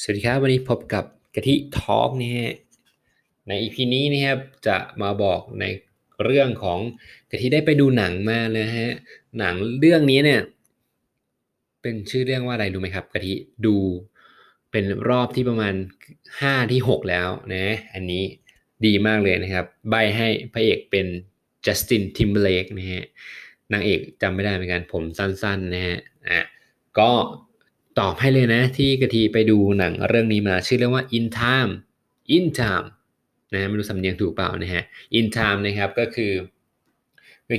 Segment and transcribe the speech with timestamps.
[0.00, 2.54] สวัสดีครับ วันนี้พบกับกะทิทอล์กนี่ฮะ
[3.48, 5.64] ในอีพีนี้นะครับจะมาบอกใน
[6.24, 6.78] เรื่องของ
[7.30, 8.94] กะทิได้ไปดูหนังมาเลยฮะ
[9.38, 10.40] หนังเรื่องนี้เนี่ย
[11.82, 13.34] เป็นชื่อเรื่องว่าอะไรรู้ไหมครับกะทิ
[13.66, 13.76] ดู
[14.70, 15.74] เป็นรอบที่ประมาณ
[16.40, 18.22] ห้าที่หกแล้วนะอันนี้
[18.86, 21.06] ดีมากเลยนะครับ ใบให้พระเอกเป็น
[21.66, 23.04] จัสตินทิมเบเลกนะฮะ
[23.72, 25.96] นางเอกจำไม่ได้เหมือนกันผมสั้นๆนะฮะ
[26.28, 26.40] อะ
[26.98, 27.10] ก็
[28.00, 31.72] ตอบให้เลยนะที่กะทีไปดูหนังเรื่องนี้มาชื่อเรื่องว่า In Time
[32.36, 32.86] In Time
[33.54, 34.84] นะไม่รู้สำเนียงถูกเปล่านะฮะ
[35.18, 36.32] In Time นะครับก็คือ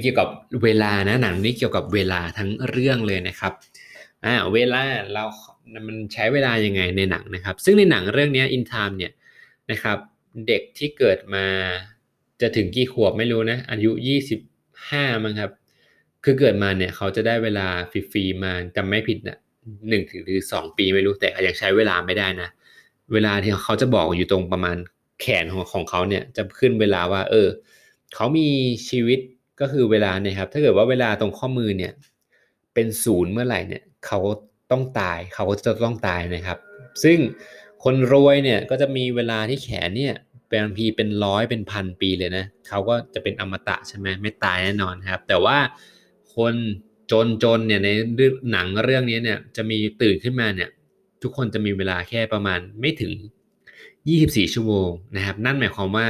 [0.02, 0.30] เกี่ยวกับ
[0.64, 3.54] เวลานะหนังนี้เกี่ยวกับเวลาทั้งเรื่องเลยนะครับ
[4.26, 4.82] อ่าเวลา
[5.14, 5.24] เรา
[5.88, 9.12] มันใช้เวลายังไงในหนังนะครับ ซึ่งในหนังเรื่องนี้ In Time เนี่ย
[9.72, 9.98] นะครับ
[10.48, 11.46] เด็กที่เกิดมา
[12.42, 13.92] จะถึงกี่ขวบไม่รู้นะ อายุ
[14.58, 15.52] 25 มั้งครับ
[16.24, 19.38] คือเกิดมาเนี่ยเขาจะได้เวลาฟรีๆมาจำไม่ผิดนะ
[19.90, 22.50] หนึ่งถึงหรือสองปีไม่รู้แต่ยังใช้เวลาไม่ได้นะ
[23.14, 24.78] เวลาที่เขาจะบอกอยู่ตรงประมาณ
[25.22, 27.48] แขนของของเขาเนี่ยจะขึ้นเวลาว่า เออ
[28.16, 28.50] เขามี
[28.90, 29.20] ชีวิต
[29.62, 31.94] ก็คือเวลาเนี่ยครับ ถ้าเกิดว่าเวลาตรงข้อมือเนี่ย
[32.74, 34.20] เป็นศูนย์เมื่อไหร่เนี่ยเขา
[34.72, 36.58] ต้องตายเขาก็จะต้องตายนะครับ
[37.04, 37.18] ซึ่ง
[37.84, 40.16] คนรวยเนี่ยก็จะมีเวลาที่แขนเนี่ย
[40.52, 45.58] บางทีเป็นร้อยเป็นพันปีเลยนะเขาก็จะเป็นอมตะใช่ไหมไม่ตายแน่นอนครับ แต่ว่า
[46.36, 46.54] คน
[47.12, 47.90] จนจนเนี่ยใน
[48.52, 50.70] หนังเรื่องนี้เนี่ยจะมีตื่นขึ้นมาเนี่ย
[51.24, 53.14] ทุกคนจะมีเวลาแค่ประมาณไม่ถึง
[53.88, 56.08] 24 ชั่วโมงนะครับ นั่นหมายความว่า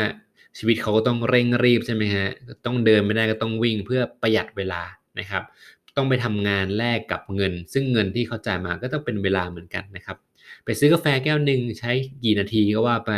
[0.58, 2.27] ชีวิตเขาก็ต้องเร่งรีบใช่ไหมฮะ
[2.66, 4.81] ต้องเดินไม่ได้ก็ต้องวิ่งเพื่อประหยัดเวลา
[5.19, 5.44] นะครับ
[5.97, 10.17] ต้องไปทำงานแลกกับเงิน ซึ่งเงินที่เขาจ่ายมาก็ต้องเป็นเวลาเหมือนกันนะครับ
[10.65, 11.91] ไปซื้อกาแฟแก้วหนึ่งใช้
[12.23, 13.11] กี่นาทีก็ว่าไป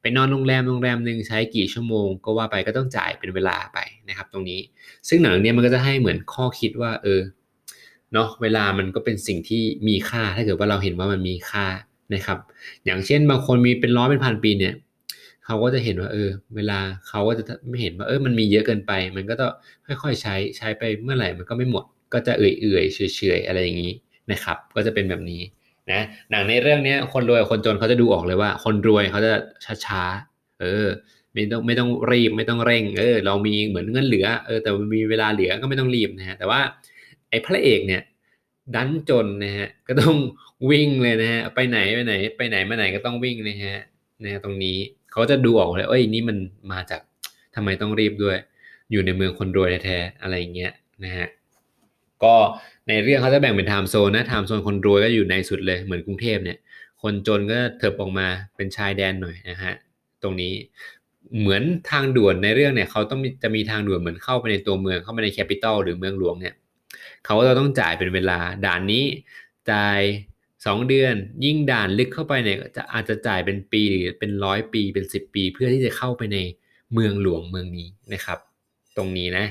[0.00, 4.60] ไปนอนโรงแรมโรงแรมหนึ่งใช้กี่ชั่วโมง ก็ว่าไปก็ต้องจ่ายเป็นเวลาไปนะครับ ตรงนี้
[5.08, 7.20] ซึ่งหนังเนี้ยมันก็จะให้เหมือนข้อคิดว่า เออ
[8.12, 11.66] เนาะเวลามันก็เป็นสิ่งที่มีค่าถ้าเกิดว่าเราเห็นว่ามันมีค่า
[12.14, 12.38] นะครับ
[12.84, 14.74] อย่างเช่นบางคนมีเป็นร้อยเป็นพันปีเนี่ย
[15.46, 19.52] เขาก็จะเห็นว่าเออ เวลาเขาก็จะไม่เห็นว่าเออมันมีเยอะเกินไป มันก็ต้อง
[20.02, 22.98] ค่อยๆใช้ใช้ไปเมื่อไหร่มันก็ไม่หมด ก็จะเอื่อยๆเฉ
[23.36, 23.92] ยๆอะไรอย่างนี้
[24.32, 25.42] นะครับ ก็จะเป็นแบบนี้
[25.92, 29.32] นะหนังในเรื่องนี้คนรวยคนจนเขาจะดูออกเลยว่า คนรวยเขาจะ
[29.86, 30.86] ช้าๆเออ
[31.34, 36.60] ไม่ต้องไม่ต้องรีบไม่ต้องเร่ง เออ เรามีเหมือนเงินเหลือเออแต่มีเวลาเหลือก็ไม่ต้องรีบนะฮะแต่ว่า
[37.30, 38.02] ไอ้พระเอกเนี่ย
[38.74, 40.16] ดันจนนะฮะก็ต้อง
[40.70, 43.76] วิ่งเลยนะฮะไปไหนไปไหน ไปไหนมาไหนก็ต้องวิ่งนะฮะ
[44.24, 44.76] นะตรงนี้
[45.12, 46.36] เขาจะดูออกเลยเอ้ยนี่มัน
[46.72, 47.00] มาจาก
[47.54, 48.36] ทำไมต้องรีบด้วย
[48.90, 50.72] อยู่ในเมืองคนรวยแท้ๆอะไรเงี้ย
[51.04, 51.26] นะฮะ
[52.24, 52.34] ก็
[52.88, 56.58] ในเรื่องเขาจะแบ่งเป็นไทม์โซนนะไทม์โซนคนรวยก็อยู่ในสุดเลยเหมือนกรุงเทพเนี่ย
[57.02, 58.26] คนจนก็เถิบออกมา
[58.56, 59.74] เป็นชายแดนหน่อยนะฮะ
[60.22, 60.52] ตรงนี้
[61.40, 66.54] เหมือนทางด่วนในเรื่องเนี่ยเขาต้องจะมีทางด่วนเหมือนเข้าไปในตัวเมืองเข้าไปในแคปิตอลหรือเมืองหลวงเนี่ย
[67.24, 69.04] เขาก็ต้องจ่ายเป็นเวลาด่านนี้
[69.70, 70.00] จ่าย
[70.66, 71.14] สองเดือน
[71.44, 76.38] ยิ่งด่านลึกเข้าไปเนี่ยจะอาจจะจ่ายเป็นปีหรือเป็นร้อยปีเป็นสิบปี เพื่อที่จะเข้าไปใน
[76.92, 78.38] เมืองหลวงเมืองนี้นะครับ
[78.96, 79.46] ตรงนี้นะ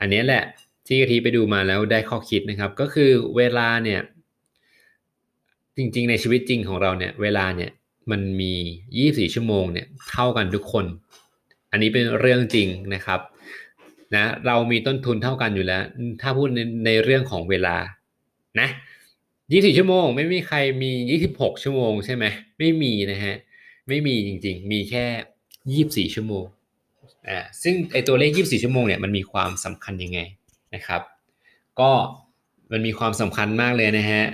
[0.00, 0.44] อันนี้แหละ
[0.92, 4.00] ที่กะทิไปดูมาแล้วได้ข้อคิดนะครับ ก็คือเวลาเนี่ย
[5.76, 7.70] จริง ๆ ในชีวิตจริงของเราเนี่ย เวลาเนี่ย
[8.10, 8.52] มันมี
[8.92, 10.84] 24 ชั่วโมงเนี่ยเท่ากันทุกคน
[11.70, 13.20] อันนี้เป็นเรื่องจริงนะครับ
[14.14, 15.82] นะเรามีต้นทุนเท่ากันอยู่แล้ว
[16.20, 17.76] ถ้าพูดในในเรื่องของเวลา
[18.60, 18.68] นะ
[19.22, 22.24] 24 ชั่วโมง ไม่มีใครมี 26 ชั่วโมงใช่ไหม
[22.58, 23.36] ไม่มีนะฮะ
[23.88, 26.44] ไม่มีจริง ๆ มีแค่ 24 ชั่วโมง
[27.28, 30.20] อ่าซึ่งไอตัวเลข 24 ชั่วโมงเนี่ยมันมีความสำคัญยังไง
[30.74, 31.02] นะครับ
[31.80, 31.90] ก็
[32.72, 34.24] มันมีความสำคัญมากเลยนะฮะ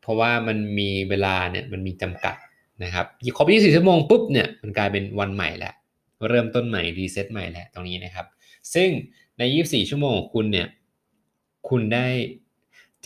[0.00, 2.36] เพราะว่ามันมีเวลาเนี่ยมันมีจำกัด
[2.84, 3.06] นะครับ
[3.36, 5.74] ครบ24ชั่วโมงปุ๊บเนี่ยมันกลายเป็นวันใหม่แล้ว
[6.28, 8.26] เริ่มต้นใหม่รีเซ็ตใหม่แล้วตรงนี้นะครับ
[8.74, 8.88] ซึ่ง
[9.38, 10.68] ใน 24 ชั่วโมงของคุณเนี่ย
[11.68, 12.06] คุณได้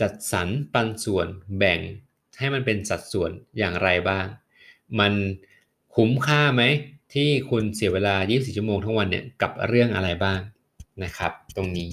[0.01, 1.79] จัดสรรปันส่วนแบ่ง
[2.39, 4.25] ให้มันเป็นสัดส่วนอย่างไรบ้าง
[4.99, 5.13] มัน
[5.95, 6.63] คุ้มค่าไหม
[7.13, 10.39] ที่คุณเสียเวลา 24 ชั่วโมงทั้งวันเนี่ยกับเรื่องอะไรบ้าง
[11.03, 11.89] นะครับ ตรงนี้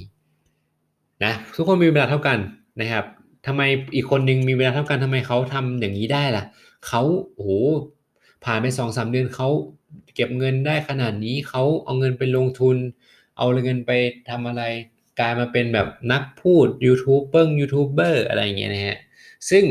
[1.25, 2.39] นะทุกคนมีเวลาเท่ากัน
[2.81, 3.05] นะครับ
[3.47, 3.63] ทำไม
[3.95, 6.45] อีกคนนึงมีเวลาเท่ากันทำไมเขาทำอย่างนี้ได้ล่ะ
[6.87, 7.03] เขา
[7.35, 7.51] โอ้โห
[8.45, 9.49] ผ่านไปสองสามเดือนเขา
[10.15, 12.77] เก็บเงินได้ขนาดนี้เขาเอาเงินไปลงทุน
[13.37, 13.91] เอาเงินไป
[14.31, 14.63] ทำอะไร
[15.21, 18.97] กลายมาเป็นแบบนักพูดยูทูบเบิ้งยูทูบเบอร์อะไรอย่างเงี้ยนะฮะ
[19.51, 19.65] ซึ่ง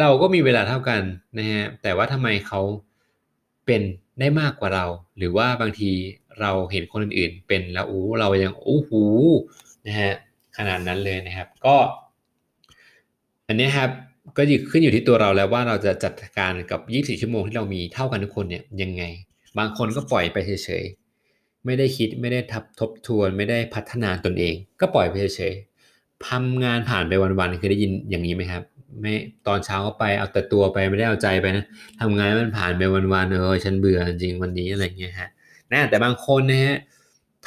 [0.00, 1.02] เราก็มีเวลาเท่ากัน
[1.38, 2.60] นะฮะแต่ว่าทำไมเขา
[3.66, 3.82] เป็น
[4.20, 4.86] ได้มากกว่าเรา
[5.18, 5.90] หรือว่าบางที
[6.40, 8.90] เราเห็นคนอื่นๆเป็นแล้วโอ้เรายังโอ้โห
[9.86, 10.12] นะฮะ
[10.58, 11.76] ขนาดนั้นเลยนะครับ ก็
[13.48, 13.90] อันนี้ครับ
[14.36, 16.80] ก็ขึ้นอยู่ที่ตัวเราแล้วว่าเราจะจัดการกับ
[17.16, 19.02] 24 ชั่วโมงที่เรามีเท่ากันทุกคนเนี่ยยังไง
[19.58, 28.62] บางคนก็ปล่อยไปเฉยๆ ไม่ได้คิดไม่ได้ทับทบทวน ไม่ได้พัฒนาตนเอง ก็ปล่อยไปเฉยๆทำงานผ่านไปวันๆเคยได้ยินอย่างนี้ไหมครับ
[29.00, 29.14] ไม่
[29.46, 31.64] ตอนเช้าก็ไปเอาแต่ตัวไปไม่ได้เอาใจไปนะ
[32.00, 35.28] ทำงานมันผ่านไปวันๆเออฉันเบื่อจริงวันนี้อะไรเงี้ยฮะ
[35.72, 36.76] นะแต่บางคนนะฮะ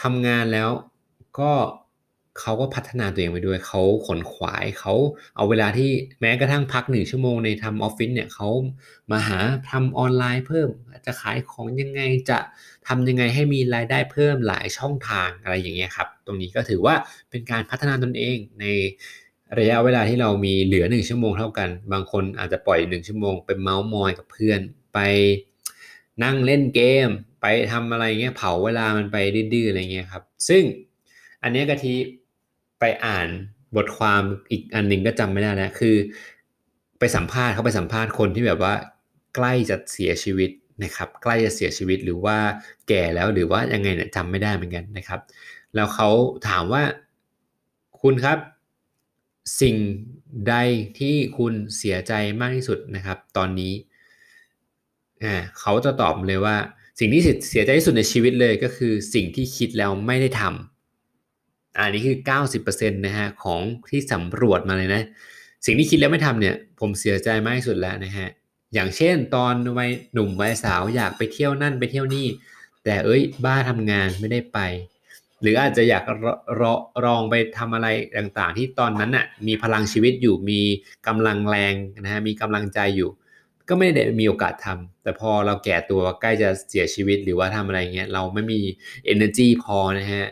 [0.02, 0.70] ทำงานแล้ว
[1.40, 1.52] ก็
[2.40, 4.94] เขาก็พัฒนาตัวเองไปด้วยเขาขนขวายเขา
[5.36, 5.90] เอาเวลาที่
[6.22, 8.50] แม้กระทั่งพักหนึ่งชั่วโมงในทำออฟฟิศเนี่ยเขา
[9.12, 9.40] มาหา
[9.72, 10.70] ทำออนไลน์เพิ่ม
[11.06, 12.40] จะขายของยังไงจะ
[12.88, 16.96] ทำยังไงให้มีรายได้เพิ่มหลายช่องทางอะไรอย่างเงี้ยครับ ตรงนี้ก็ถือว่า
[17.30, 18.66] เป็นการพัฒนาตนเองใน
[19.60, 24.60] ระยะเวลาที่เรามีเหลือหนึ่งชั่วโมงเท่ากัน บางคนอาจจะปล่อยหนึ่งชั่วโมงไปเมาส์มอยกับเพื่อน
[24.94, 25.00] ไป
[26.24, 27.10] นั่งเล่นเกม
[27.42, 30.64] ไปทำอะไรเงี้ยเผาเวลามันไปดื้อๆอะไรเงี้ยครับ ซึ่ง
[31.44, 31.96] อันนี้กะทิ
[33.06, 33.28] อ่าน
[33.76, 34.22] บทความ
[34.52, 35.96] อีกอันหนึ่งก็จำไม่ได้แล้วคือ
[37.00, 38.74] ไปสัมภาษณ์เขาไปสัมภาษณ์คนที่แบบว่า
[39.36, 40.50] ใกล้จะเสียชีวิต
[40.84, 42.38] นะครับ ใกล้จะเสียชีวิตหรือว่า
[42.88, 45.20] แก่แล้วหรือว่ายังไงเนี่ยจำไม่ได้เหมือนกันนะครับ
[45.76, 46.10] แล้วเขา
[46.48, 46.84] ถามว่า
[48.02, 48.38] คุณครับ
[49.62, 49.76] สิ่ง
[50.50, 50.56] ใด
[51.00, 53.74] ที่คุณเสียใจมากที่สุดนะครับ ตอนนี้
[55.24, 56.56] อ่าเขาจะตอบเลยว่า
[57.00, 60.75] สิ่งที่เสียใจที่สุดในชีวิตเลยก็คือสิ่งที่คิดแล้วไม่ได้ทำ
[61.80, 62.18] อันนี้คือ
[62.56, 63.62] 90%นะฮะของ
[63.92, 65.04] ที่สำรวจมาเลยนะ
[65.66, 68.30] สิ่งที่คิดแล้วไม่ทำเนี่ยผมเสียใจมากที่สุดแล้วนะฮะ
[68.74, 72.28] อย่างเช่น ตอนวัยหนุ่มวัยสาวอยากไปเที่ยวนั่นไปเที่ยวนี่
[72.84, 74.60] แต่เอ้ยบ้าทำงานไม่ได้ไป
[75.42, 76.66] หรืออาจจะอยากร
[77.06, 77.88] รองไปทำอะไร
[78.18, 80.62] ต่างๆ ที่ตอนนั้นน่ะมีพลังชีวิตอยู่มี
[81.08, 81.74] กำลังแรง
[82.04, 83.10] นะฮะมีกำลังใจอยู่
[83.70, 88.60] ก็ไม่ได้มีโอกาสทำแต่พอเราแก่ตัวใกล้จะเสียชีวิตหรือว่าทำอะไรเงี้ยเราไม่มี
[89.14, 90.26] energy พอนะฮะ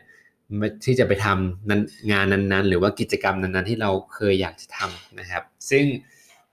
[0.86, 5.86] ที่จะไปทำนั้นงานนั้นๆ หรือว่ากิจกรรมนั้นๆ ที่เราเคยอยากจะทำนะครับ ซึ่ง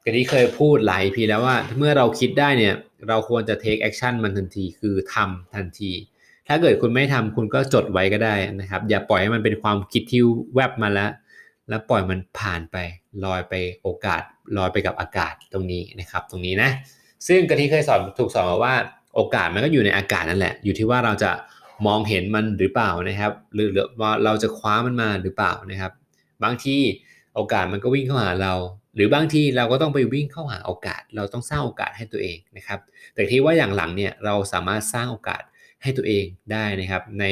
[0.05, 2.75] กันนี้เคยพูดหลายพีแล้วว่าเมื่อเราคิดได้เนี่ย
[3.08, 5.93] เราควรจะ take action มันทันทีคือทำทันที
[6.49, 10.23] ถ้าเกิดคุณไม่ทำคุณก็จดไว้ก็ได้นะครับ อย่าปล่อยให้มันเป็นความคิดที่
[10.55, 11.11] แวบมาแล้ว
[11.69, 12.76] แล้วปล่อยมันผ่านไป
[13.25, 14.23] ลอยไปโอกาส
[14.58, 16.70] ลอยไปกับอากาศตรงนี้นะครับ ตรงนี้นะ
[17.26, 18.75] ซึ่งกะทิเคยสอนถูกสอนมาว่า
[19.14, 21.31] โอกาสมันก็อยู่ในอากาศนั่นแหละ อยู่ที่ว่าเราจะ
[21.87, 23.69] มองเห็นมันหรือเปล่านะครับ หรือ
[24.00, 25.93] ว่าเราจะคว้ามันมาหรือเปล่านะครับ
[26.44, 26.77] บางที
[27.35, 28.55] โอกาสมันก็วิ่งเข้าหาเรา
[28.94, 32.81] หรือบางทีเราก็ต้องไปวิ่งเข้าหาโอกาส เราต้องสร้างโอกาสให้ตัวเองนะครับ
[33.15, 35.43] แต่ที่ว่าอย่างหลังเนี่ยเราสามารถสร้างโอกาส
[35.82, 37.25] ให้ตัวเองได้นะครับ ใน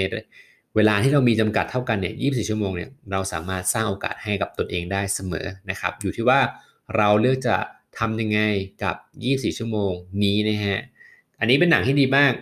[0.77, 6.41] เวลาที่เรามีจำกัดเท่ากันเนี่ย24ชั่วโมงเนี่ยเราสามารถสร้างโอกาสให้กับตนเองได้เสมอนะครับ อยู่ที่ว่า
[6.97, 7.57] เราเลือกจะ
[7.99, 8.41] ทำยังไง
[8.83, 8.97] กับ
[9.29, 9.93] 24 ชั่วโมง
[10.23, 10.81] นี้นะฮะ
[11.39, 12.33] อันนี้เป็นหนังที่ดีมาก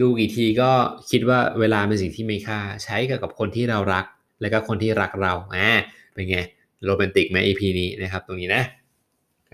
[0.00, 0.70] ดูกี่ทีก็
[1.10, 4.04] คิดว่าเวลาเป็นสิ่งที่มีค่า ใช้กับคนที่เรารัก
[4.40, 5.68] และก็คนที่รักเราอ่า
[6.12, 6.38] เป็นไง
[6.84, 8.62] โรแมนติกไหม EP นี้นะครับ ตรงนี้นะ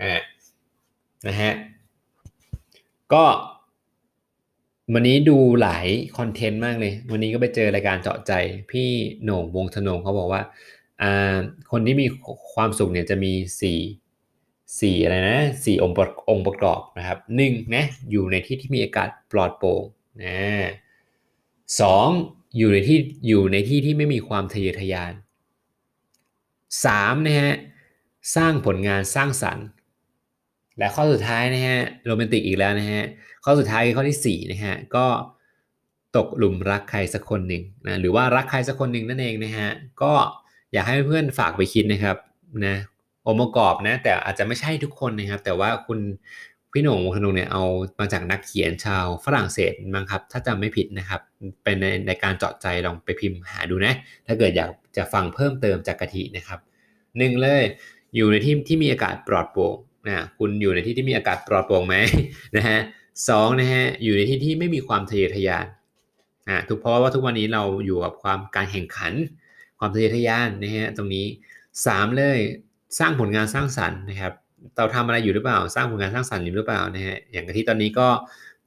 [0.01, 0.19] อ่า
[1.27, 1.53] นะฮะ
[3.13, 3.23] ก็
[4.93, 8.33] วันนี้ดูหลายคอนเทนต์มากเลย วันนี้ก็ไปเจอรายการเจาะใจ
[8.71, 8.89] พี่
[9.23, 10.41] โหน่งวงธนงเขาบอกว่า
[11.01, 11.35] อ่า
[11.71, 12.07] คนที่มี
[12.53, 13.79] ความสุขเนี่ยจะมีสี่
[14.81, 15.95] สี่อะไรนะสี่องค์
[16.29, 19.83] องค์ประกอบนะครับหนึ่งนะอยู่ในที่ที่มีอากาศปลอดโปร่ง
[20.23, 20.67] นะ
[21.81, 22.07] สอง
[22.57, 22.97] อยู่ในที่
[23.27, 25.13] อยู่ในที่ที่ไม่มีความทะเยอทะยาน
[26.39, 27.53] 3นะฮะ
[28.35, 29.65] สร้างผลงานสร้างสรรค์
[30.77, 33.03] และข้อสุดท้ายนะฮะโรแมนติกอีกแล้วนะฮะ
[33.43, 35.05] ข้อสุดท้ายคือข้อที่4นะฮะก็
[36.17, 39.69] ตกหลุมรักใครสักคนหนึ่งนะหรือว่ารักใครสักคนหนึ่งนั่นเองนะฮะ
[40.01, 40.13] ก็
[40.73, 42.17] อยากให้เพื่อนฝากไปคิดนะครับ
[42.65, 42.75] นะ
[43.27, 45.99] องค์ประกอบนะแต่อาจจะไม่ใช่ทุกคนนะครับ แต่ว่าคุณ
[46.71, 47.63] พี่หนุ่มวงธนงเนี่ยเอา
[47.99, 51.21] มาจากนักเขียนชาวฝรั่งเศสมั้งครับ ถ้าจำไม่ผิดนะครับ
[51.63, 53.93] เป็นในในการเจาะใจลองไปพิมพ์หาดูนะ
[54.27, 56.59] ถ้าเกิดอยากจะฟังเพิ่มเติมจากกะทินะครับ
[57.17, 57.63] หนึ่งเลย
[58.15, 59.75] อยู่ในที่ที่มีอากาศปลอดโปร่ง
[60.07, 61.95] นะคุณอยู่ในที่ที่มีอากาศปลอดโปร่งไหม
[62.57, 62.77] นะฮะ
[63.29, 65.65] สองนะฮะอยู่ในที่ที่ไม่มีความทะเยอทะยาน
[66.47, 69.13] อ่าทุกเพราะว่าทุกวันนี้เราอยู่กับความการแข่งขัน
[69.79, 71.25] ความทะเยอทะยานนะฮะตรงนี้
[71.85, 72.37] สามเลย
[72.99, 74.33] สร้างผลงานสร้างสรรค์นะครับ
[74.77, 78.09] เราทำอะไรอยู่หรือเปล่า สร้างผลงานสร้างสรรค์อยู่หรือเปล่านะฮะอย่างที่ตอนนี้ก็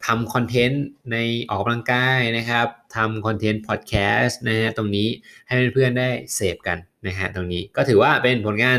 [0.07, 1.17] ทำคอนเทนต์ใน
[1.49, 5.09] ออกกำลังกายนะครับทำคอนเทนต์พอดแคสต์นะฮะตรงนี้
[5.47, 8.79] ให้เพื่อนๆได้เสพกันนะฮะตรงนี้ก็ถือว่าเป็นผลงาน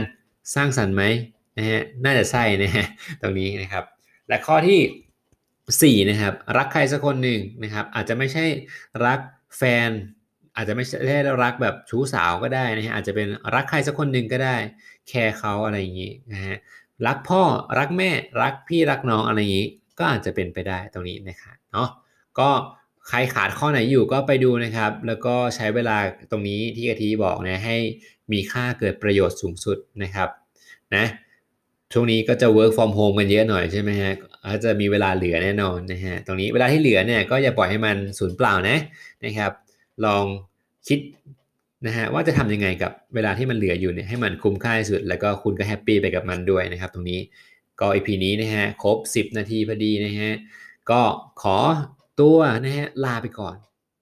[0.55, 1.03] สร้างสรรค์ไหม
[1.57, 2.85] นะฮะน่าจะใช่นะฮะ
[3.21, 3.83] ตรงนี้นะครับ
[4.27, 8.45] และข้อที่ 4 นะครับ รักใครสักคนหนึ่งนะครับ อาจจะไม่ใช่
[9.05, 9.19] รัก
[9.57, 9.89] แฟน
[10.55, 14.55] อาจจะไม่ใช่รักแบบชู้สาวก็ได้นะฮะอาจจะเป็นรักใครสักคนหนึ่งก็ได้
[15.09, 16.55] แคร์เขาอะไรอย่างนี้นะฮะ
[17.07, 17.43] รักพ่อ
[17.77, 18.09] รักแม่
[18.41, 19.67] รักพี่รักน้องอะไรอย่างนี้
[19.99, 21.89] ก็อาจจะเป็นไปได้ตรงนี้นะครับเนาะ
[22.39, 22.49] ก็
[23.07, 25.97] ใครขาดข้อไหนอยู่ก็ไปดูนะครับ แล้วก็ใช้เวลา
[26.31, 27.77] ตรงนี้ที่กะทิบอกนะให้
[28.31, 30.29] มีค่าเกิดประโยชน์สูงสุดนะครับ
[30.95, 31.05] นะ
[31.93, 34.13] ช่วงนี้ก็จะ work from home กันเยอะหน่อยใช่ไหมฮะ
[34.45, 38.77] อาจจะมีเวลาเหลือแน่นอนนะฮะตรงนี้เวลาที่เหลือเนี่ยก็อย่าปล่อยให้มันสูญเปล่านะ
[39.25, 39.51] นะครับ
[40.05, 40.25] ลอง
[40.87, 40.99] คิด
[41.87, 47.19] นะฮะว่าจะทำยังไงกับเวลาที่มันเหลืออยู่เนี่ยให้มันคุ้มค่าที่สุด แล้วก็คุณก็แฮปปี้ไปกับมันด้วยนะครับ ตรงนี้
[47.81, 50.31] ก็ EP นี้นะฮะครบ 10 นาทีพอดีนะฮะ
[50.89, 51.01] ก็
[51.41, 51.57] ขอ
[52.19, 53.55] ตัวนะฮะลาไปก่อน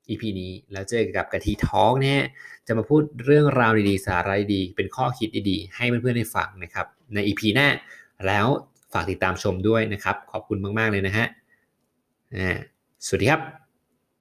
[0.09, 2.25] EP นี้แล้วเจอกับกะทิท้อกนะฮะ
[2.67, 7.67] จะมาพูดเรื่องราวดีๆ สาระดีๆเป็นข้อคิดดีๆ ให้เพื่อนๆได้ฟังนะครับ ใน EP หน้า
[8.27, 8.47] แล้ว
[8.93, 11.25] ฝากติดตามชมด้วยนะครับ ขอบคุณมากๆเลยนะฮะ
[12.35, 12.57] อ่า
[13.05, 13.62] สวัสดีครับ